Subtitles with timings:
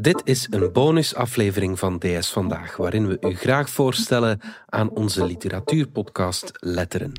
[0.00, 6.52] Dit is een bonusaflevering van DS Vandaag, waarin we u graag voorstellen aan onze literatuurpodcast
[6.54, 7.12] Letteren.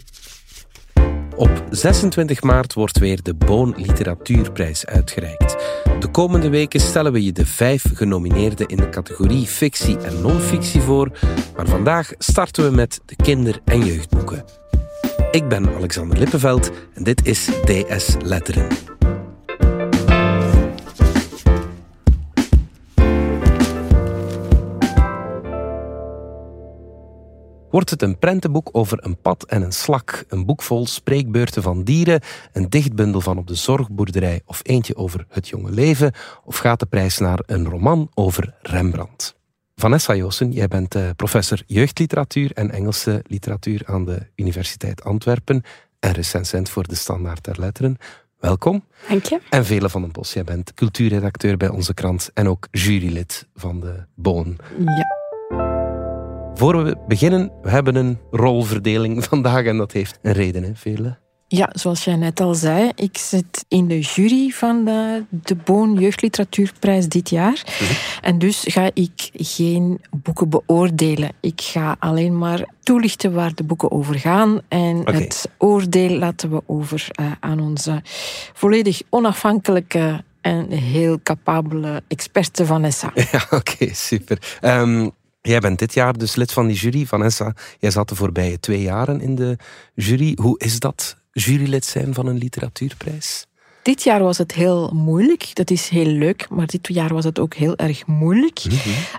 [1.35, 5.55] Op 26 maart wordt weer de Boon Literatuurprijs uitgereikt.
[5.99, 10.81] De komende weken stellen we je de vijf genomineerden in de categorie fictie en non-fictie
[10.81, 11.11] voor,
[11.55, 14.45] maar vandaag starten we met de kinder- en jeugdboeken.
[15.31, 18.67] Ik ben Alexander Lippenveld en dit is DS Letteren.
[27.71, 31.83] Wordt het een prentenboek over een pad en een slak, een boek vol spreekbeurten van
[31.83, 32.21] dieren,
[32.53, 36.11] een dichtbundel van op de zorgboerderij of eentje over het jonge leven,
[36.43, 39.35] of gaat de prijs naar een roman over Rembrandt?
[39.75, 45.63] Vanessa Joosen, jij bent eh, professor jeugdliteratuur en Engelse literatuur aan de Universiteit Antwerpen
[45.99, 47.97] en recensent voor de Standaard der Letteren.
[48.39, 48.85] Welkom.
[49.07, 49.39] Dank je.
[49.49, 53.79] En Vele van den Bos, jij bent cultuurredacteur bij onze krant en ook jurylid van
[53.79, 54.57] de Boon.
[54.79, 55.20] Ja.
[56.61, 61.17] Voor we beginnen, we hebben een rolverdeling vandaag en dat heeft een reden, hè, Vele?
[61.47, 65.93] Ja, zoals jij net al zei, ik zit in de jury van de, de Boon
[65.93, 67.63] Jeugdliteratuurprijs dit jaar.
[67.81, 67.93] Mhm.
[68.21, 71.31] En dus ga ik geen boeken beoordelen.
[71.39, 74.61] Ik ga alleen maar toelichten waar de boeken over gaan.
[74.67, 78.01] En het oordeel laten we over eh, aan onze
[78.53, 83.11] volledig onafhankelijke en heel capabele experte Vanessa.
[83.31, 84.57] Ja, oké, super.
[84.61, 85.09] Ehm,
[85.41, 87.53] jij bent dit jaar dus lid van die jury, Vanessa.
[87.79, 89.57] Jij zat de voorbije twee jaren in de
[89.95, 90.37] jury.
[90.41, 93.45] Hoe is dat, jurylid zijn van een literatuurprijs?
[93.81, 95.49] Dit jaar was het heel moeilijk.
[95.55, 98.63] Dat is heel leuk, maar dit jaar was het ook heel erg moeilijk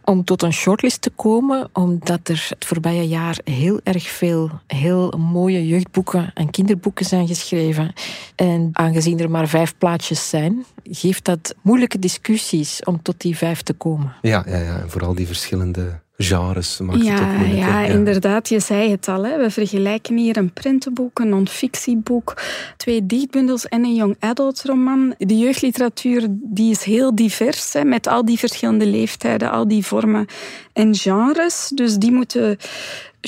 [0.04, 5.10] om tot een shortlist te komen, omdat er het voorbije jaar heel erg veel heel
[5.10, 7.92] mooie jeugdboeken en kinderboeken zijn geschreven.
[8.34, 13.62] En aangezien er maar vijf plaatjes zijn, geeft dat moeilijke discussies om tot die vijf
[13.62, 14.12] te komen.
[14.20, 14.78] Ja, ja, ja.
[14.80, 17.58] En vooral die verschillende genres maakt het ook Ja, moeilijk.
[17.58, 18.48] ja, inderdaad.
[18.48, 19.24] Je zei het al.
[19.24, 19.38] Hè.
[19.38, 22.36] We vergelijken hier een prentenboek, een non-fictieboek,
[22.76, 25.14] twee dichtbundels en een young adult roman.
[25.18, 30.26] De jeugdliteratuur die is heel divers, hè, met al die verschillende leeftijden, al die vormen
[30.72, 31.70] en genres.
[31.74, 32.56] Dus die moeten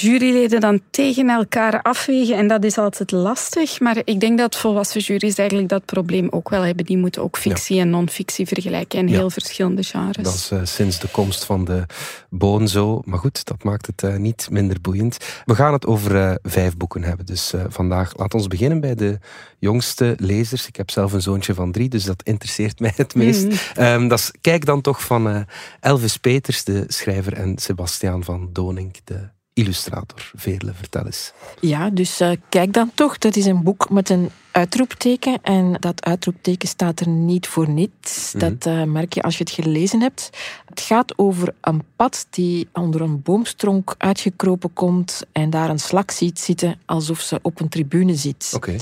[0.00, 3.80] juryleden dan tegen elkaar afwegen en dat is altijd lastig.
[3.80, 6.84] Maar ik denk dat volwassen juries eigenlijk dat probleem ook wel hebben.
[6.84, 9.12] Die moeten ook fictie en non-fictie vergelijken en Ja.
[9.18, 10.24] heel verschillende genres.
[10.24, 11.86] Dat is eh, sinds de komst van de
[12.30, 13.02] boon zo.
[13.04, 15.16] Maar goed, dat maakt het eh, niet minder boeiend.
[15.44, 17.26] We gaan het over eh, vijf boeken hebben.
[17.26, 19.18] Dus vandaag, laat ons beginnen bij de
[19.58, 20.66] jongste lezers.
[20.66, 23.44] Ik heb zelf een zoontje van drie, dus dat interesseert mij het meest.
[23.44, 23.54] Mhm.
[23.74, 25.46] Ehm, dat is Kijk dan toch van
[25.80, 30.30] Elvis Peters, de schrijver, en Sebastiaan van Donink, de illustrator.
[30.34, 31.32] Veerle, vertel eens.
[31.60, 33.18] Ja, dus eh, kijk dan toch.
[33.18, 35.38] Dat is een boek met een uitroepteken.
[35.42, 38.32] En dat uitroepteken staat er niet voor niets.
[38.32, 38.38] Mhm.
[38.38, 40.30] Dat eh, merk je als je het gelezen hebt.
[40.68, 45.22] Het gaat over een pad die onder een boomstronk uitgekropen komt.
[45.32, 48.52] En daar een slak ziet zitten alsof ze op een tribune zit.
[48.54, 48.70] Oké.
[48.70, 48.78] ja.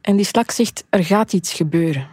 [0.00, 2.08] En die slak zegt, er gaat iets gebeuren.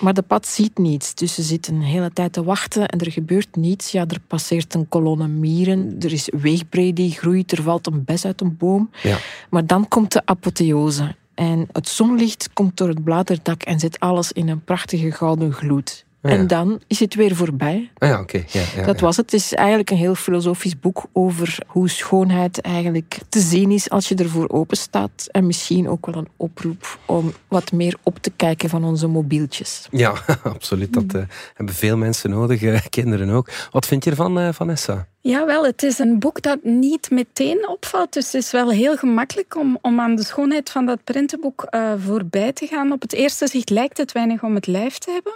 [0.00, 3.12] Maar de pad ziet niets, dus ze zit een hele tijd te wachten en er
[3.12, 3.92] gebeurt niets.
[3.92, 8.24] Ja, er passeert een kolonne mieren, er is weegbree die groeit, er valt een bes
[8.24, 8.90] uit een boom.
[9.02, 9.18] Ja.
[9.50, 11.14] Maar dan komt de apotheose.
[11.34, 16.03] En het zonlicht komt door het bladerdak en zet alles in een prachtige gouden gloed.
[16.24, 16.36] Ah, ja.
[16.36, 17.90] En dan is het weer voorbij.
[17.98, 18.44] Ah ja, oké.
[18.46, 19.30] Ja, ja, Dat was het.
[19.30, 24.08] Het is eigenlijk een heel filosofisch boek over hoe schoonheid eigenlijk te zien is als
[24.08, 25.28] je ervoor open staat.
[25.30, 29.88] En misschien ook wel een oproep om wat meer op te kijken van onze mobieltjes.
[29.90, 30.92] Ja, absoluut.
[30.92, 31.22] Dat eh,
[31.54, 33.50] hebben veel mensen nodig, eh, kinderen ook.
[33.70, 35.08] Wat vind je ervan, eh, Vanessa?
[35.26, 38.12] Jawel, het is een boek dat niet meteen opvalt.
[38.12, 41.92] Dus het is wel heel gemakkelijk om, om aan de schoonheid van dat prentenboek eh,
[42.06, 42.92] voorbij te gaan.
[42.92, 45.32] Op het eerste zicht lijkt het weinig om het lijf te hebben.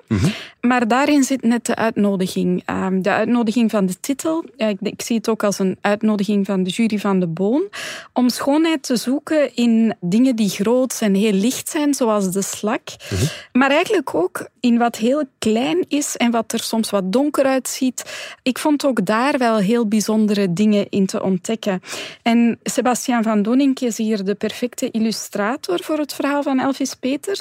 [0.60, 2.62] Maar daarin zit net de uitnodiging.
[2.64, 4.44] Ehm, de uitnodiging van de titel.
[4.56, 7.68] Ja, ik, ik zie het ook als een uitnodiging van de jury van de Boon.
[8.12, 12.88] Om schoonheid te zoeken in dingen die groot en heel licht zijn, zoals de slak.
[13.52, 18.04] Maar eigenlijk ook in wat heel klein is en wat er soms wat donker uitziet.
[18.42, 21.80] Ik vond ook daar wel heel bijzondere dingen in te ontdekken.
[22.22, 27.40] En Sebastiaan van Donink is hier de perfecte illustrator voor het verhaal van Elvis Peters.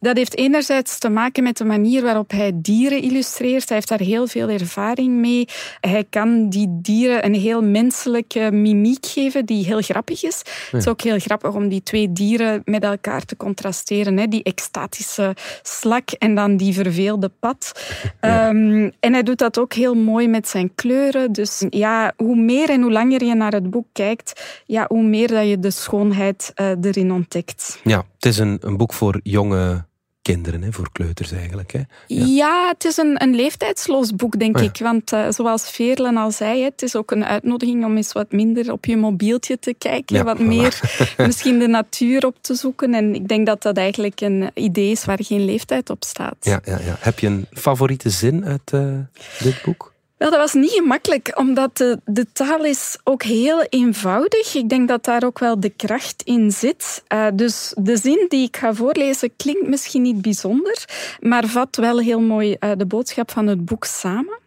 [0.00, 3.68] Dat heeft enerzijds te maken met de manier waarop hij dieren illustreert.
[3.68, 5.48] Hij heeft daar heel veel ervaring mee.
[5.80, 10.42] Hij kan die dieren een heel menselijke mimiek geven die heel grappig is.
[10.70, 14.16] Het is ook heel grappig om die twee dieren met elkaar te contrasteren.
[14.16, 14.26] Hè?
[14.26, 17.72] Die extatische slak en dan die verveelde pad.
[18.20, 21.32] Ehm, en hij doet dat ook heel mooi met zijn kleuren.
[21.32, 25.28] Dus ja, hoe meer en hoe langer je naar het boek kijkt, ja, hoe meer
[25.28, 27.80] dat je de schoonheid eh, erin ontdekt.
[27.84, 29.84] Ja, het is een, een boek voor jonge
[30.32, 31.72] kinderen, hè, voor kleuters eigenlijk.
[31.72, 31.80] Hè?
[32.06, 32.68] Ja.
[32.68, 34.78] het is een, een leeftijdsloos boek, denk oh ik.
[34.78, 38.72] Want uh, zoals Veerlen al zei, het is ook een uitnodiging om eens wat minder
[38.72, 40.24] op je mobieltje te kijken.
[40.24, 40.80] wat meer
[41.26, 42.94] misschien de natuur op te zoeken.
[42.94, 46.36] En ik denk dat dat eigenlijk een idee is waar geen leeftijd op staat.
[46.40, 46.96] Ja, ja, ja.
[46.98, 48.98] Heb je een favoriete zin uit uh,
[49.38, 49.94] dit boek?
[50.16, 54.54] Wel, dat was niet gemakkelijk, omdat de, taal is ook heel eenvoudig.
[54.54, 57.04] Ik denk dat daar ook wel de kracht in zit.
[57.14, 60.84] Uh, dus de zin die ik ga voorlezen klinkt misschien niet bijzonder,
[61.20, 64.38] maar vat wel heel mooi uh, de boodschap van het boek samen.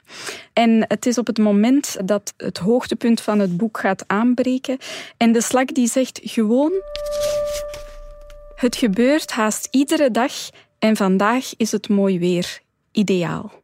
[0.53, 4.77] En het is op het moment dat het hoogtepunt van het boek gaat aanbreken.
[5.17, 6.71] En de slak die zegt gewoon...
[8.55, 10.33] Het gebeurt haast iedere dag
[10.79, 12.59] en vandaag is het mooi weer.
[12.91, 13.58] Ideaal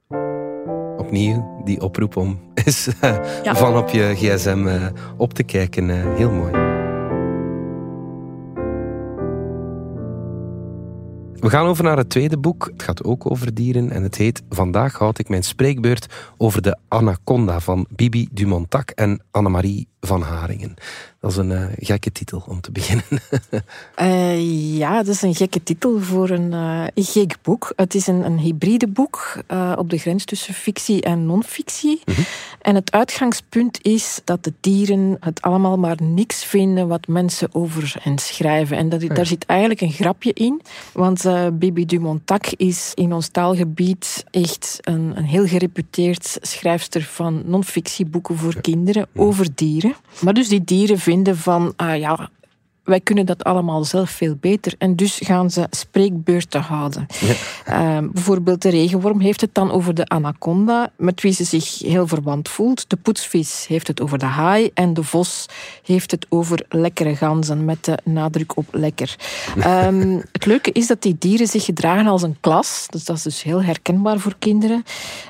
[0.97, 4.85] opnieuw die oproep om eens uh, van op je gsm uh,
[5.17, 5.89] op te kijken.
[5.89, 6.51] Uh, heel mooi.
[11.45, 12.69] We gaan over naar het tweede boek.
[12.71, 16.77] Het gaat ook over dieren en het heet Vandaag houd ik mijn spreekbeurt over de
[16.87, 20.75] anaconda van Bibi Dumontac en Annemarie van Haringen.
[21.25, 23.05] Dat is een uh, gekke titel om te beginnen.
[24.01, 27.73] uh, ja, dat is een gekke titel voor een uh, gek boek.
[27.75, 29.43] Het is een, een hybride boek
[29.75, 32.01] op de grens tussen fictie en non-fictie.
[32.05, 32.21] Mhm.
[32.61, 37.95] En het uitgangspunt is dat de dieren het allemaal maar niks vinden wat mensen over
[38.01, 38.77] hen schrijven.
[38.77, 40.61] En dat, daar zit eigenlijk een grapje in.
[40.93, 41.23] Want
[41.53, 48.61] Bibi Dumontac is in ons taalgebied echt een, een heel gereputeerd schrijfster van non-fictieboeken voor
[48.61, 49.94] kinderen over dieren.
[50.19, 52.29] Maar dus die dieren vinden van, ah ja,
[52.85, 54.73] wij kunnen dat allemaal zelf veel beter.
[54.77, 57.05] En dus gaan ze spreekbeurten houden.
[57.19, 57.33] Ja.
[57.65, 62.07] Ehm, bijvoorbeeld de regenworm heeft het dan over de anaconda, met wie ze zich heel
[62.07, 62.89] verwant voelt.
[62.89, 64.69] De poetsvis heeft het over de haai.
[64.73, 65.45] En de vos
[65.83, 69.15] heeft het over lekkere ganzen, met de nadruk op lekker.
[69.59, 72.87] Ehm, het leuke is dat die dieren zich gedragen als een klas.
[72.89, 74.83] Dus dat is dus heel herkenbaar voor kinderen.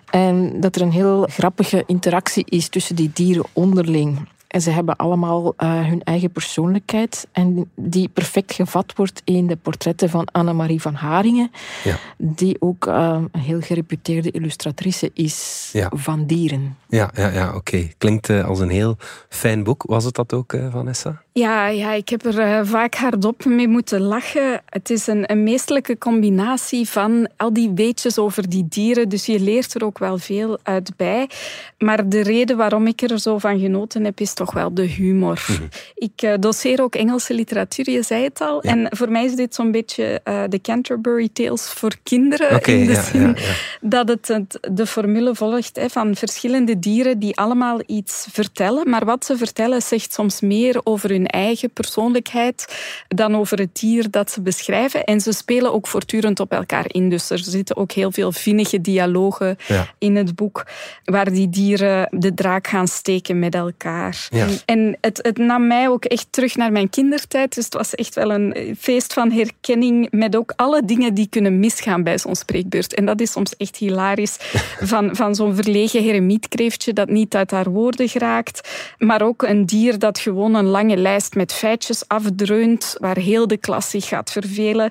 [0.10, 4.28] En dat er een heel grappige interactie is tussen die dieren onderling.
[4.48, 7.28] En ze hebben allemaal uh, hun eigen persoonlijkheid.
[7.32, 11.52] En die perfect gevat wordt in de portretten van Annemarie van Haringen.
[11.84, 11.98] Ja.
[12.18, 15.92] Die ook uh, een heel gereputeerde illustratrice is ja.
[15.96, 16.78] van dieren.
[16.88, 17.88] Ja, ja, ja oké.
[17.98, 18.98] Klinkt uh, als een heel
[19.30, 19.84] fijn boek.
[19.88, 21.24] Was het dat ook, Vanessa?
[21.32, 24.62] Ja, ja, ik heb er uh, vaak hardop mee moeten lachen.
[24.66, 29.10] Het is een, een meestelijke combinatie van al die weetjes over die dieren.
[29.10, 31.30] Dus je leert er ook wel veel uit bij.
[31.78, 35.46] Maar de reden waarom ik er zo van genoten heb, is toch wel de humor.
[35.48, 35.64] Mhm.
[35.96, 38.62] Ik uh, doseer ook Engelse literatuur, je zei het al.
[38.62, 42.62] En voor mij is dit zo'n beetje uh, de Canterbury Tales voor kinderen.
[42.62, 47.20] in de ja, zin ja, dat het, het, de formule volgt hè, van verschillende dieren
[47.20, 48.90] die allemaal iets vertellen.
[48.90, 52.76] Maar wat ze vertellen zegt soms meer over hun eigen persoonlijkheid
[53.08, 55.04] dan over het dier dat ze beschrijven.
[55.04, 57.10] En ze spelen ook voortdurend op elkaar in.
[57.10, 59.58] Dus er zitten ook heel veel vinnige dialogen
[59.98, 60.66] in het boek,
[61.04, 64.25] waar die dieren de draak gaan steken met elkaar.
[64.66, 67.56] En het, het, nam mij ook echt terug naar mijn kindertijd.
[67.56, 71.60] Dus het was echt wel een feest van herkenning met ook alle dingen die kunnen
[71.60, 72.94] misgaan bij zo'n spreekbeurt.
[72.94, 74.38] En dat is soms echt hilarisch.
[74.80, 78.70] Van, van zo'n verlegen heremietkreeftje dat niet uit haar woorden geraakt.
[78.98, 83.58] Maar ook een dier dat gewoon een lange lijst met feitjes afdreunt, waar heel de
[83.58, 84.90] klas zich gaat vervelen.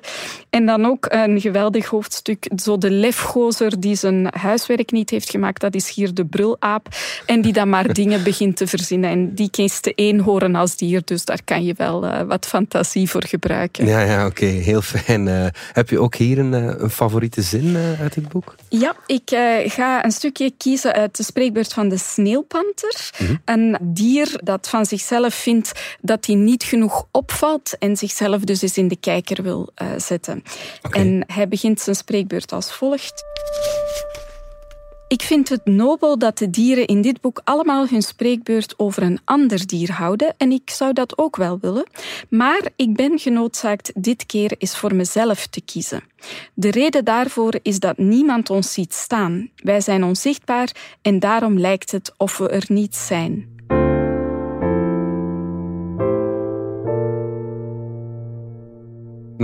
[0.49, 5.61] En dan ook een geweldig hoofdstuk, zo de lefgozer die zijn huiswerk niet heeft gemaakt,
[5.61, 6.87] dat is hier de brulaap.
[7.25, 9.09] En die dan maar dingen begint te verzinnen.
[9.09, 13.09] En die kiest de eenhoorn als dier, dus daar kan je wel uh, wat fantasie
[13.09, 13.85] voor gebruiken.
[13.85, 15.27] Ja, ja oké, heel fijn.
[15.27, 18.55] Uh, heb je ook hier een, uh, een favoriete zin uit dit boek?
[18.69, 19.29] Ja, ik
[19.65, 23.09] ga een stukje kiezen uit de spreekbeurt van de sneeuwpanter.
[23.17, 23.41] Mm -hmm.
[23.45, 28.77] Een dier dat van zichzelf vindt dat hij niet genoeg opvalt en zichzelf dus eens
[28.77, 30.43] in de kijker wil zetten.
[30.81, 31.01] Okay.
[31.01, 33.23] En hij begint zijn spreekbeurt als volgt.
[35.07, 39.19] Ik vind het nobel dat de dieren in dit boek allemaal hun spreekbeurt over een
[39.25, 41.87] ander dier houden en ik zou dat ook wel willen.
[42.29, 46.03] Maar ik ben genoodzaakt dit keer eens voor mezelf te kiezen.
[46.53, 49.49] De reden daarvoor is dat niemand ons ziet staan.
[49.55, 53.54] Wij zijn onzichtbaar en daarom lijkt het of we er niet zijn.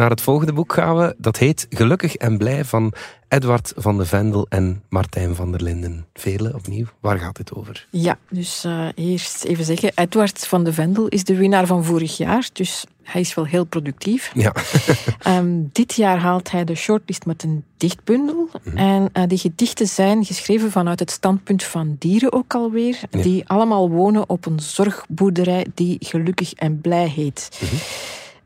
[0.02, 1.16] Naar het volgende boek gaan we.
[1.18, 2.94] Dat heet Gelukkig en Blij van
[3.28, 6.06] Edward van de Vendel en Martijn van der Linden.
[6.14, 6.86] Vele opnieuw.
[7.00, 7.88] Waar gaat dit over?
[7.90, 9.92] Ja, dus uh, eerst even zeggen.
[9.96, 12.50] Edward van de Vendel is de winnaar van vorig jaar.
[12.54, 14.32] Dus hij is wel heel productief.
[14.34, 14.54] Ja.
[15.28, 18.50] um, dit jaar haalt hij de shortlist met een dichtbundel.
[18.64, 23.00] Mm En uh, die gedichten zijn geschreven vanuit het standpunt van dieren ook alweer.
[23.10, 23.22] Ja.
[23.22, 27.60] Die allemaal wonen op een zorgboerderij die Gelukkig en Blij heet.
[27.62, 27.70] Mm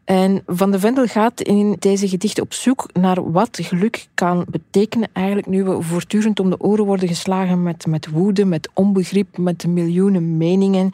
[0.05, 5.09] En Van de Vendel gaat in deze gedichten op zoek naar wat geluk kan betekenen.
[5.13, 9.67] Eigenlijk nu we voortdurend om de oren worden geslagen met, met woede, met onbegrip, met
[9.67, 10.91] miljoenen meningen.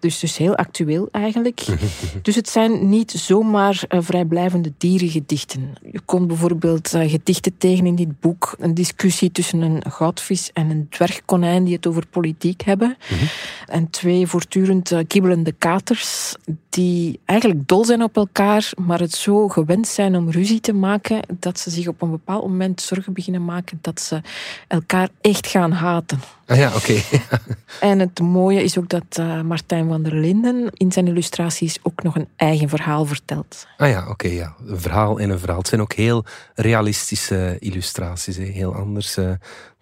[0.00, 1.64] Dus, dus heel actueel eigenlijk.
[2.22, 5.74] dus het zijn niet zomaar uh, vrijblijvende dierengedichten.
[5.92, 8.56] Je komt bijvoorbeeld uh, gedichten tegen in dit boek.
[8.58, 12.96] Een discussie tussen een goudvis en een dwergkonijn die het over politiek hebben.
[13.10, 13.24] Mhm.
[13.66, 16.34] En twee voortdurend uh, kibbelende katers
[16.74, 18.53] die eigenlijk dol zijn op elkaar,
[18.86, 22.42] maar het zo gewend zijn om ruzie te maken dat ze zich op een bepaald
[22.42, 24.20] moment zorgen beginnen maken dat ze
[24.68, 26.20] elkaar echt gaan haten.
[26.46, 27.00] Ah ja, oké.
[27.80, 32.02] en het mooie is ook dat uh, Martijn van der Linden in zijn illustraties ook
[32.02, 33.66] nog een eigen verhaal vertelt.
[33.76, 34.28] Ah ja, oké.
[34.28, 34.54] ja.
[34.66, 35.58] Een verhaal in een verhaal.
[35.58, 38.36] Het zijn ook heel realistische illustraties.
[38.36, 38.44] Hè.
[38.44, 39.30] Heel anders uh,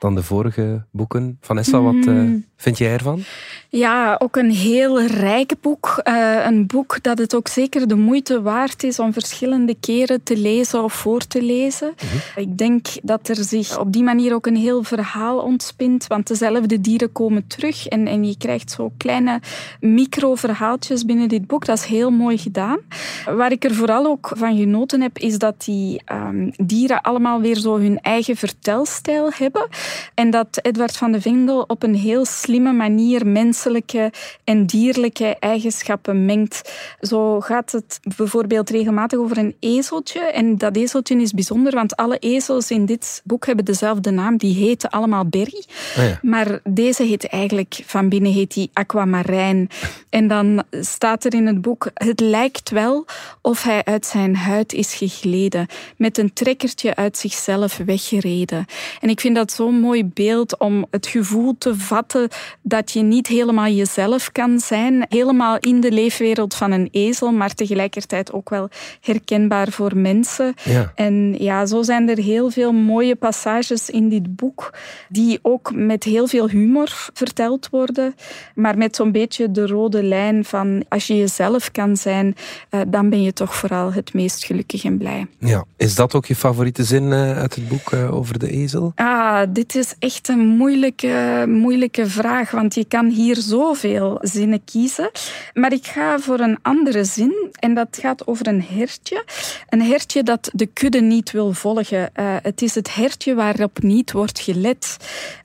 [0.03, 1.39] dan de vorige boeken.
[1.41, 3.23] Vanessa, wat uh, vind jij ervan?
[3.69, 6.01] Ja, ook een heel rijk boek.
[6.05, 10.37] Uh, een boek dat het ook zeker de moeite waard is om verschillende keren te
[10.37, 11.95] lezen of voor te lezen.
[11.97, 12.41] Mhm.
[12.41, 16.81] Ik denk dat er zich op die manier ook een heel verhaal ontspint, want dezelfde
[16.81, 19.41] dieren komen terug en, en je krijgt zo kleine
[19.81, 21.65] micro-verhaaltjes binnen dit boek.
[21.65, 22.79] Dat is heel mooi gedaan.
[23.25, 27.57] Waar ik er vooral ook van genoten heb, is dat die um, dieren allemaal weer
[27.57, 29.69] zo hun eigen vertelstijl hebben.
[30.15, 34.13] En dat Edward van de Vendel op een heel slimme manier menselijke
[34.45, 36.73] en dierlijke eigenschappen mengt.
[37.01, 40.21] Zo gaat het bijvoorbeeld regelmatig over een ezeltje.
[40.21, 44.37] En dat ezeltje is bijzonder, want alle ezels in dit boek hebben dezelfde naam.
[44.37, 45.65] Die heten allemaal Berry.
[45.99, 46.19] Oh ja.
[46.23, 49.69] Maar deze heet eigenlijk, van binnen heet die Aquamarijn.
[50.11, 53.07] En dan staat er in het boek, het lijkt wel
[53.41, 55.67] of hij uit zijn huid is gegleden.
[55.97, 58.67] Met een trekkertje uit zichzelf weggereden.
[59.01, 62.29] En ik vind dat zo'n mooi beeld om het gevoel te vatten
[62.63, 65.07] dat je niet helemaal jezelf kan zijn.
[65.09, 68.69] Helemaal in de leefwereld van een ezel, maar tegelijkertijd ook wel
[69.01, 70.55] herkenbaar voor mensen.
[70.65, 70.93] Ja.
[70.95, 74.75] En ja, zo zijn er heel veel mooie passages in dit boek
[75.09, 78.15] die ook met heel veel humor verteld worden,
[78.55, 82.35] maar met zo'n beetje de rode lijn van als je jezelf kan zijn,
[82.69, 85.27] eh, dan ben je toch vooral het meest gelukkig en blij.
[85.39, 88.93] Ja, is dat ook je favoriete zin eh, uit het boek eh, over de ezel?
[88.95, 95.11] Ah, dit is echt een moeilijke, moeilijke vraag, want je kan hier zoveel zinnen kiezen.
[95.55, 99.25] Maar ik ga voor een andere zin en dat gaat over een hertje.
[99.69, 102.11] Een hertje dat de kudde niet wil volgen.
[102.17, 104.97] Uh, het is het hertje waarop niet wordt gelet.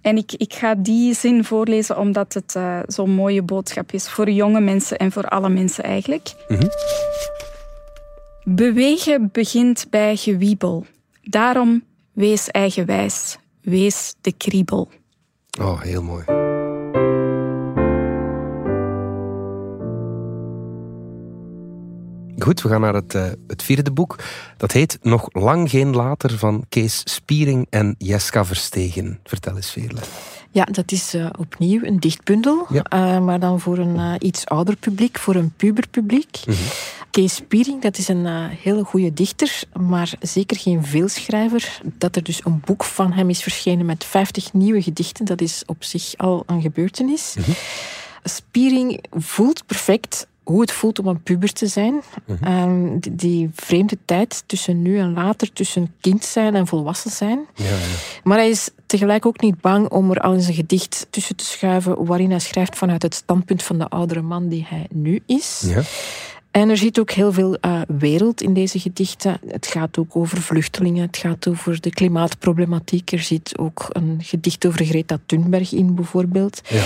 [0.02, 4.30] En ik, ik ga die zin voorlezen omdat het uh, zo'n mooie boodschap is voor
[4.30, 6.34] jonge mensen en voor alle mensen eigenlijk.
[6.48, 6.70] Mm -hmm.
[8.56, 10.86] Bewegen begint bij gewiebel.
[11.22, 13.38] Daarom wees eigenwijs.
[13.70, 14.90] Wees de kriebel.
[15.60, 16.24] Oh, heel mooi.
[22.38, 24.16] Goed, we gaan naar het, uh, het, vierde boek.
[24.58, 29.20] Dat heet Nog lang geen later van Kees Spiering en Jeska Verstegen.
[29.24, 30.00] Vertel eens, Veerle.
[30.52, 32.86] Ja, dat is uh, opnieuw een dichtbundel, ja.
[32.94, 36.40] uh, maar dan voor een uh, iets ouder publiek, voor een puberpubliek.
[36.46, 36.66] Mm -hmm.
[37.12, 41.82] Kees Spiering, dat is een hele goede dichter, maar zeker geen veelschrijver.
[41.84, 45.64] Dat er dus een boek van hem is verschenen met 50 nieuwe gedichten, dat is
[45.66, 47.36] op zich al een gebeurtenis.
[47.38, 47.54] Mm -hmm.
[48.24, 51.94] Spiering voelt perfect hoe het voelt om een puber te zijn.
[51.94, 52.62] Mm -hmm.
[52.62, 57.46] um, die, die, vreemde tijd tussen nu en later, tussen kind zijn en volwassen zijn.
[57.56, 57.76] Ja, ja.
[58.24, 61.46] Maar hij is tegelijk ook niet bang om er al in zijn gedicht tussen te
[61.46, 65.64] schuiven, waarin hij schrijft vanuit het standpunt van de oudere man die hij nu is.
[65.66, 65.82] Ja.
[66.58, 69.40] En er zit ook heel veel uh, wereld in deze gedichten.
[69.48, 73.12] Het gaat ook over vluchtelingen, het gaat over de klimaatproblematiek.
[73.12, 76.62] Er zit ook een gedicht over Greta Thunberg in, bijvoorbeeld.
[76.70, 76.86] Ja.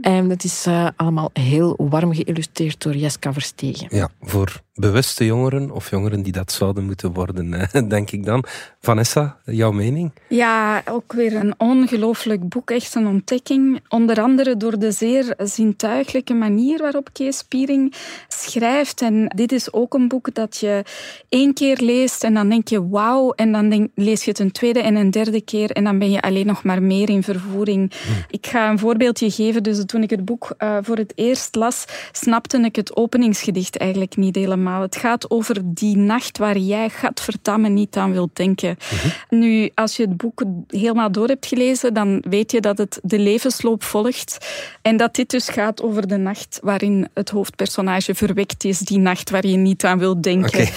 [0.00, 3.86] En dat is uh, allemaal heel warm geïllustreerd door Jeska Verstegen.
[3.90, 8.44] Ja, voor bewuste jongeren of jongeren die dat zouden moeten worden, denk ik dan.
[8.80, 10.10] Vanessa, jouw mening?
[10.28, 13.80] Ja, ook weer een ongelooflijk boek, echt een ontdekking.
[13.88, 17.94] Onder andere door de zeer zintuiglijke manier waarop Kees Piering
[18.28, 19.02] schrijft.
[19.02, 20.84] En dit is ook een boek dat je
[21.28, 23.32] één keer leest en dan denk je wauw.
[23.32, 26.10] En dan denk, lees je het een tweede en een derde keer en dan ben
[26.10, 27.92] je alleen nog maar meer in vervoering.
[27.92, 28.12] Hm.
[28.30, 29.62] Ik ga een voorbeeldje geven.
[29.62, 34.16] Dus toen ik het boek uh, voor het eerst las, snapte ik het openingsgedicht eigenlijk
[34.16, 34.64] niet helemaal.
[34.66, 38.76] Het gaat over die nacht waar jij, gadverdamme, niet aan wilt denken.
[38.92, 39.12] Mm-hmm.
[39.28, 43.18] Nu, als je het boek helemaal door hebt gelezen, dan weet je dat het de
[43.18, 44.46] levensloop volgt.
[44.82, 48.78] En dat dit dus gaat over de nacht waarin het hoofdpersonage verwekt is.
[48.78, 50.68] Die nacht waar je niet aan wilt denken.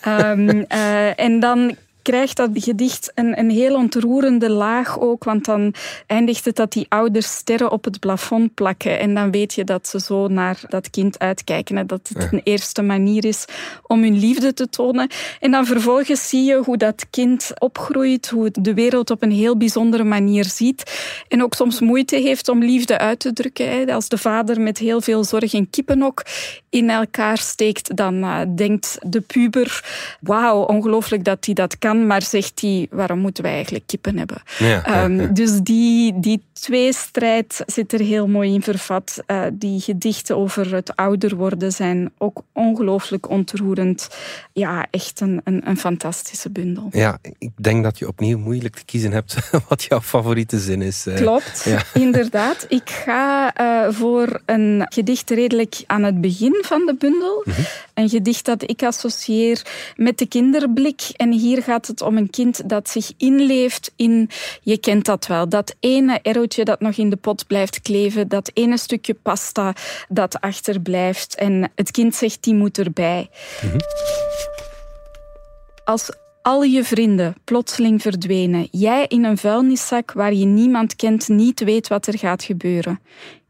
[0.00, 0.30] Okay.
[0.30, 5.74] um, uh, en dan krijgt dat gedicht een, een heel ontroerende laag ook, want dan
[6.06, 9.88] eindigt het dat die ouders sterren op het plafond plakken en dan weet je dat
[9.88, 13.44] ze zo naar dat kind uitkijken en dat het een eerste manier is
[13.86, 15.08] om hun liefde te tonen.
[15.40, 19.32] En dan vervolgens zie je hoe dat kind opgroeit, hoe het de wereld op een
[19.32, 20.82] heel bijzondere manier ziet
[21.28, 23.90] en ook soms moeite heeft om liefde uit te drukken.
[23.90, 26.22] Als de vader met heel veel zorg een kippenhok
[26.70, 29.84] in elkaar steekt, dan uh, denkt de puber,
[30.20, 34.42] wauw, ongelooflijk dat hij dat kan, maar zegt hij, waarom moeten wij eigenlijk kippen hebben?
[34.58, 39.22] Ja, um, Dus die, die tweestrijd zit er heel mooi in vervat.
[39.26, 44.08] Uh, die gedichten over het ouder worden zijn ook ongelooflijk ontroerend.
[44.52, 46.88] Ja, echt een, een, een, fantastische bundel.
[46.90, 51.06] Ja, ik denk dat je opnieuw moeilijk te kiezen hebt wat jouw favoriete zin is.
[51.06, 52.66] Uh, Klopt, inderdaad.
[52.68, 57.42] Ik ga uh, voor een gedicht redelijk aan het begin van de bundel.
[57.44, 57.64] Mm -hmm.
[57.94, 59.62] Een gedicht dat ik associeer
[59.96, 61.02] met de kinderblik.
[61.16, 64.30] En hier gaat het om een kind dat zich inleeft in,
[64.62, 68.50] je kent dat wel, dat ene errotje dat nog in de pot blijft kleven, dat
[68.54, 69.74] ene stukje pasta
[70.08, 71.34] dat achterblijft.
[71.34, 73.28] En het kind zegt, die moet erbij.
[73.62, 73.80] Mm -hmm.
[75.84, 76.10] Als
[76.42, 81.88] al je vrienden plotseling verdwenen, jij in een vuilniszak waar je niemand kent, niet weet
[81.88, 83.00] wat er gaat gebeuren.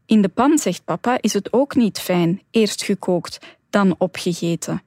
[0.05, 2.41] In de pan, zegt papa, is het ook niet fijn.
[2.51, 3.39] Eerst gekookt,
[3.75, 4.81] dan opgegeten.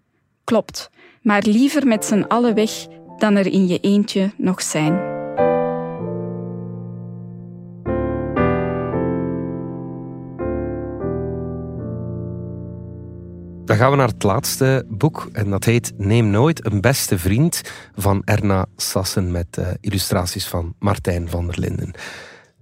[0.44, 0.90] Klopt,
[1.22, 2.86] maar liever met z'n allen weg
[3.18, 5.16] dan er in je eentje nog zijn.
[13.64, 17.62] Dan gaan we naar het laatste boek en dat heet Neem nooit een beste vriend
[17.94, 21.90] van Erna Sassen met uh, illustraties van Martijn van der Linden.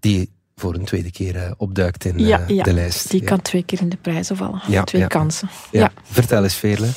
[0.00, 3.10] Die voor een tweede keer uh, opduikt in ja, ja, de lijst.
[3.10, 4.60] Die kan twee keer in de prijzen vallen.
[4.68, 5.48] Ja, twee kansen.
[5.70, 5.92] Ja.
[6.02, 6.88] Vertel eens, Veerle.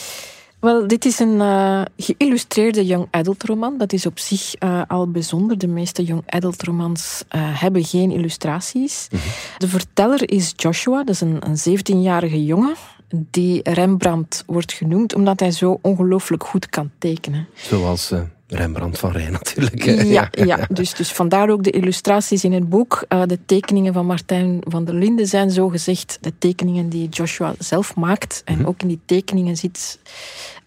[0.60, 3.78] Wel, dit is een uh, geïllustreerde young adult roman.
[3.78, 5.58] Dat is op zich uh, al bijzonder.
[5.58, 9.08] De meeste young adult romans uh, hebben geen illustraties.
[9.12, 9.30] Mm -hmm.
[9.58, 12.76] De verteller is Joshua, dat is een, een 17-jarige jongen
[13.10, 17.48] die Rembrandt wordt genoemd omdat hij zo ongelooflijk goed kan tekenen.
[17.54, 18.12] Zoals
[18.50, 19.84] Rembrandt van Rijn natuurlijk.
[20.04, 23.06] Ja, ja dus, dus vandaar ook de illustraties in het boek.
[23.10, 27.54] Uh, de tekeningen van Martijn van der Linden zijn zo gezegd de tekeningen die Joshua
[27.60, 28.42] zelf maakt.
[28.46, 28.68] En mm -hmm.
[28.68, 30.00] ook in die tekeningen zit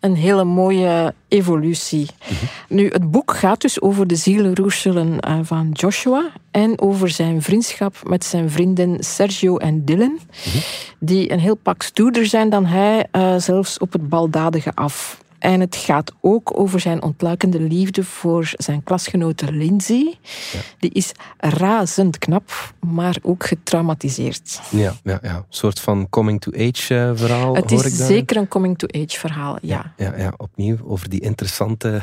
[0.00, 2.00] een hele mooie evolutie.
[2.00, 2.76] Mm -hmm.
[2.76, 7.96] Nu, het boek gaat dus over de zielenroerselen uh, van Joshua en over zijn vriendschap
[8.02, 10.60] met zijn vrienden Sergio en Dylan, mm -hmm.
[10.98, 15.20] die een heel pak stoerder zijn dan hij, uh, zelfs op het baldadige af.
[15.42, 20.14] En het gaat ook over zijn ontluikende liefde voor zijn klasgenote Lindsay.
[20.52, 20.58] Ja.
[20.78, 24.60] Die is razend knap, maar ook getraumatiseerd.
[24.70, 25.36] Ja, ja, ja.
[25.36, 27.54] een soort van coming-to-age uh, verhaal.
[27.54, 29.92] Het is zeker een coming-to-age verhaal, ja.
[29.96, 30.04] ja.
[30.06, 30.32] Ja, ja.
[30.36, 32.02] opnieuw over die interessante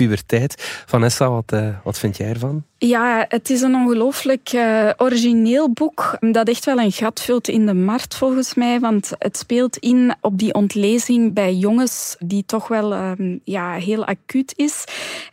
[0.00, 0.82] puberteit.
[0.86, 2.64] Vanessa, wat, uh, wat vind jij ervan?
[2.82, 7.66] Ja, het is een ongelooflijk uh, origineel boek dat echt wel een gat vult in
[7.66, 12.68] de markt volgens mij, want het speelt in op die ontlezing bij jongens die toch
[12.68, 14.84] wel um, ja, heel acuut is.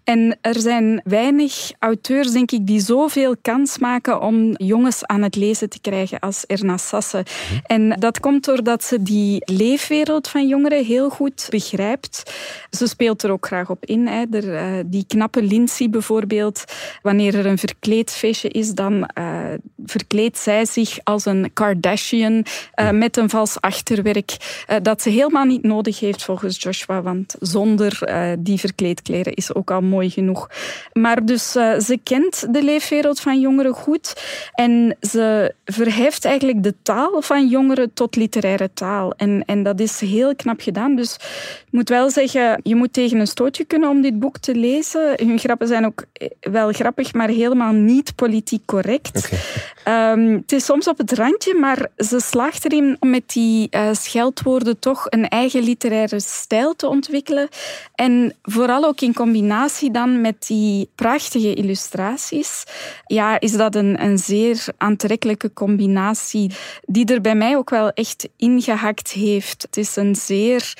[0.04, 5.36] En er zijn weinig auteurs, denk ik, die zoveel kans maken om jongens aan het
[5.36, 7.18] lezen te krijgen als Erna Sasse.
[7.18, 7.60] Mm.
[7.64, 12.34] En dat komt doordat ze die leefwereld van jongeren heel goed begrijpt.
[12.70, 14.08] Ze speelt er ook graag op in.
[14.08, 14.24] Hè.
[14.32, 16.64] Er, uh, die knappe Lindsay bijvoorbeeld,
[17.02, 19.40] wanneer er een verkleedfeestje is, dan uh,
[19.86, 25.64] verkleedt zij zich als een Kardashian uh, met een vals achterwerk dat ze helemaal niet
[25.64, 28.00] nodig heeft volgens Joshua, want zonder
[28.40, 30.50] die verkleedkleren is ook al mooi genoeg.
[30.94, 37.22] Maar dus ze kent de leefwereld van jongeren goed en ze verheft eigenlijk de taal
[37.22, 39.12] van jongeren tot literaire taal.
[39.12, 40.96] En, en dat is heel knap gedaan.
[40.96, 41.14] Dus
[41.66, 45.14] ik moet wel zeggen, je moet tegen een stootje kunnen om dit boek te lezen.
[45.16, 46.06] Hun grappen zijn ook
[46.40, 49.30] wel grappig, maar helemaal niet politiek correct.
[49.84, 50.12] Okay.
[50.14, 53.90] Um, het is soms op het randje, maar ze slaagt erin om met die uh,
[53.92, 57.48] scheldwoorden toch een eigen literaire stijl te ontwikkelen.
[57.96, 62.64] En vooral ook in combinatie dan met die prachtige illustraties,
[63.06, 66.52] ja, is dat een, een zeer aantrekkelijke combinatie
[66.86, 69.62] die er bij mij ook wel echt ingehakt heeft.
[69.62, 70.74] Het is een zeer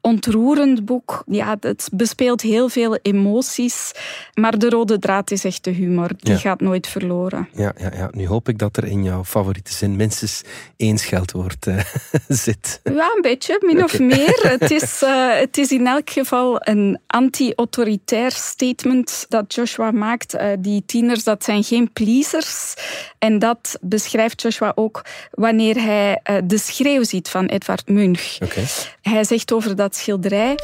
[0.00, 1.22] ontroerend boek.
[1.26, 3.92] Ja, het bespeelt heel veel emoties,
[4.34, 6.10] maar de rode draad is echt de humor.
[6.18, 6.38] Die ja.
[6.38, 7.48] gaat nooit verloren.
[7.52, 10.42] Ja, ja, ja, nu hoop ik dat er in jouw favoriete zin minstens
[10.76, 11.80] één scheldwoord uh,
[12.28, 12.80] zit.
[12.84, 13.84] Ja, een beetje, min okay.
[13.84, 14.38] of meer.
[14.58, 20.34] het, is, uh, het is in elk geval een anti-autoritair statement dat Joshua maakt.
[20.34, 22.74] Uh, die tieners, dat zijn geen pleasers.
[23.18, 28.36] En dat beschrijft Joshua ook wanneer hij de schreeuw ziet van Edvard Munch.
[28.42, 28.64] Okay.
[29.02, 30.56] Hij zegt over dat schilderij...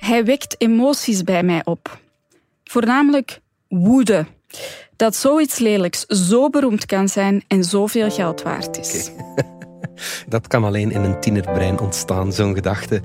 [0.00, 1.98] Hij wekt emoties bij mij op.
[2.64, 4.26] Voornamelijk woede.
[4.96, 9.10] Dat zoiets lelijks zo beroemd kan zijn en zoveel geld waard is.
[10.28, 13.02] Dat kan alleen in een tienerbrein ontstaan, zo'n gedachte.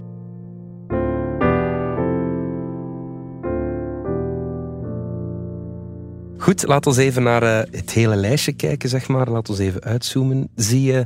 [6.38, 9.30] Goed, laten we even naar uh, het hele lijstje kijken, zeg maar.
[9.30, 10.50] Laten we even uitzoomen.
[10.56, 11.06] Zie je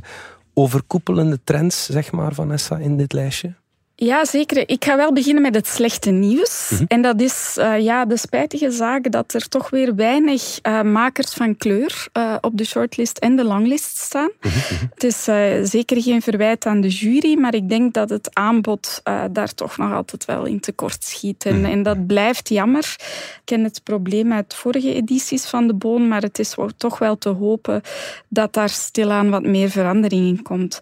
[0.54, 3.59] overkoepelende trends, zeg maar, Vanessa, in dit lijstje?
[4.02, 4.68] Ja, zeker.
[4.68, 6.70] Ik ga wel beginnen met het slechte nieuws.
[6.70, 6.84] Mhm.
[6.88, 11.32] En dat is uh, ja, de spijtige zaak dat er toch weer weinig uh, makers
[11.32, 14.30] van kleur uh, op de shortlist en de longlist staan.
[14.40, 14.84] Mhm, mhm.
[14.94, 15.24] Het is
[15.70, 19.92] zeker geen verwijt aan de jury, maar ik denk dat het aanbod daar toch nog
[19.92, 21.44] altijd wel in tekort schiet.
[21.44, 22.94] En, en, dat blijft jammer.
[22.98, 27.18] Ik ken het probleem uit vorige edities van de Boon, maar het is toch wel
[27.18, 27.82] te hopen
[28.28, 30.78] dat daar stilaan wat meer verandering in komt.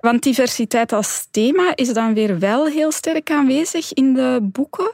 [0.00, 4.92] Want diversiteit als thema is dan weer wel heel sterk aanwezig in de boeken.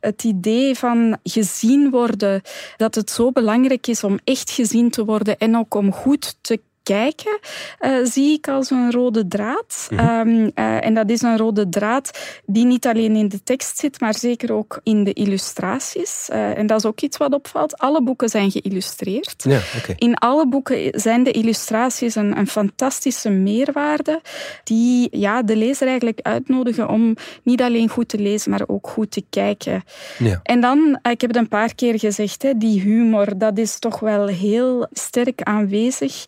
[0.00, 2.42] Het idee van gezien worden,
[2.76, 6.60] dat het zo belangrijk is om echt gezien te worden en ook om goed te
[6.82, 7.38] kijken,
[7.80, 9.88] uh, zie ik als een rode draad.
[9.90, 10.50] Mm -hmm.
[10.54, 14.14] uh, en dat is een rode draad die niet alleen in de tekst zit, maar
[14.14, 16.28] zeker ook in de illustraties.
[16.32, 17.78] Uh, en dat is ook iets wat opvalt.
[17.78, 19.44] Alle boeken zijn geïllustreerd.
[19.48, 19.94] Ja, okay.
[19.98, 24.20] In alle boeken zijn de illustraties een, een, fantastische meerwaarde
[24.64, 29.10] die ja, de lezer eigenlijk uitnodigen om niet alleen goed te lezen, maar ook goed
[29.10, 29.84] te kijken.
[30.18, 30.40] Ja.
[30.42, 34.00] En dan, ik heb het een paar keer gezegd, hè, die humor, dat is toch
[34.00, 36.24] wel heel sterk aanwezig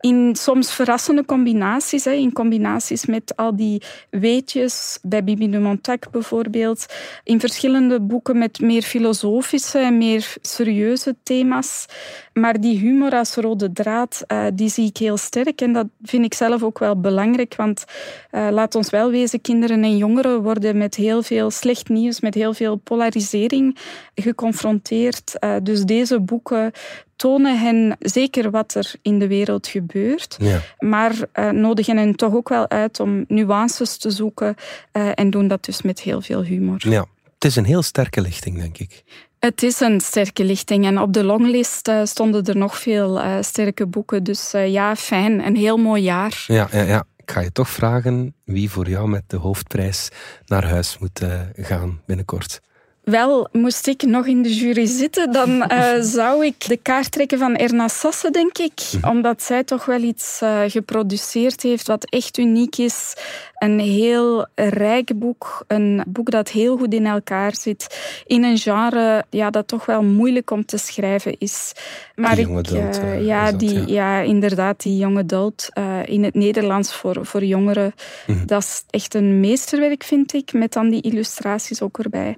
[0.00, 2.04] in soms verrassende combinaties.
[2.04, 6.86] Hè, in combinaties met al die weetjes, bij Bibi de Montac bijvoorbeeld.
[7.24, 11.86] In verschillende boeken met meer filosofische en meer serieuze thema's.
[12.32, 15.60] Maar die humor als rode draad, uh, die zie ik heel sterk.
[15.60, 17.56] En dat vind ik zelf ook wel belangrijk.
[17.56, 17.84] Want
[18.32, 22.34] uh, laat ons wel wezen, kinderen en jongeren worden met heel veel slecht nieuws, met
[22.34, 23.76] heel veel polarisering
[24.14, 25.34] geconfronteerd.
[25.40, 26.72] Uh, dus deze boeken
[27.16, 30.60] tonen hen zeker wat er in de wereld gebeurt, ja.
[30.78, 34.54] maar uh, nodigen hen toch ook wel uit om nuances te zoeken
[34.92, 36.88] uh, en doen dat dus met heel veel humor.
[36.88, 39.04] Ja, het is een heel sterke lichting, denk ik.
[39.38, 43.86] Het is een sterke lichting en op de longlist uh, stonden er nog veel sterke
[43.86, 44.24] boeken.
[44.24, 45.46] Dus ja, fijn.
[45.46, 46.44] Een heel mooi jaar.
[46.46, 47.04] Ja, ja, ja.
[47.16, 50.08] Ik ga je toch vragen wie voor jou met de hoofdprijs
[50.46, 51.20] naar huis moet
[51.54, 52.60] gaan binnenkort.
[53.10, 57.38] Wel, moest ik nog in de jury zitten, dan uh, zou ik de kaart trekken
[57.38, 58.72] van Erna Sasse, denk ik.
[58.92, 59.08] Mhm.
[59.08, 63.14] Omdat zij toch wel iets uh, geproduceerd heeft wat echt uniek is.
[63.58, 65.64] Een heel rijk boek.
[65.66, 67.98] Een boek dat heel goed in elkaar zit.
[68.26, 71.72] In een genre ja, dat toch wel moeilijk om te schrijven is.
[72.14, 74.20] Maar die jonge dood, uh, ja, dat, die, ja.
[74.20, 74.20] ja.
[74.20, 75.70] inderdaad, die jonge dood.
[76.04, 77.94] in het Nederlands voor, voor jongeren.
[78.26, 78.46] Mhm.
[78.46, 80.52] Dat is echt een meesterwerk, vind ik.
[80.52, 82.36] Met dan die illustraties ook erbij.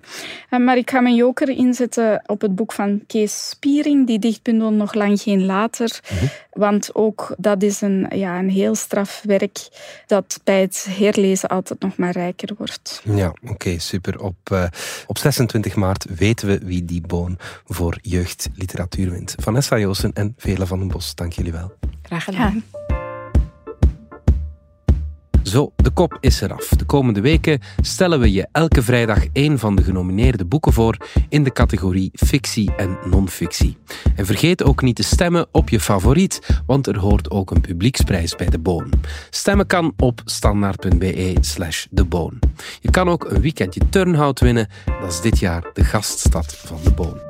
[0.51, 4.95] Maar ik ga mijn joker inzetten op het boek van Kees Spiering, die dichtbundel Nog
[4.95, 6.01] lang geen later.
[6.13, 6.25] Mhm.
[6.59, 9.69] Want ook dat is een, ja, een heel straf werk
[10.07, 13.03] dat bij het herlezen altijd nog maar rijker wordt.
[13.05, 14.21] Ja, oké, super.
[14.21, 14.65] Op, uh,
[15.07, 19.35] op 26 maart weten we wie die boon voor jeugdliteratuur wint.
[19.39, 21.73] Vanessa Joosen en Vele van den Bos, dank jullie wel.
[22.03, 22.65] Graag gedaan.
[22.73, 22.78] Ja.
[25.49, 26.69] Zo, de kop is eraf.
[26.69, 30.97] De komende weken stellen we je elke vrijdag één van de genomineerde boeken voor
[31.29, 33.77] in de categorie fictie en non-fictie.
[34.17, 38.37] En vergeet ook niet te stemmen op je favoriet, want er hoort ook een publieksprijs
[38.37, 38.91] bij de Boon.
[39.31, 42.39] Stemmen kan op standaard.be slash de Boon.
[42.81, 44.69] Je kan ook een weekendje Turnhout winnen.
[45.01, 47.21] Dat is dit jaar de gaststad van de Boon.